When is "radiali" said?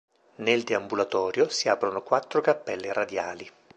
2.91-3.47